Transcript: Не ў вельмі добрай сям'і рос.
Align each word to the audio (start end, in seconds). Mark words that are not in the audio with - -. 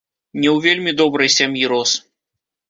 Не 0.41 0.47
ў 0.55 0.67
вельмі 0.67 0.91
добрай 1.01 1.29
сям'і 1.37 1.69
рос. 1.75 1.91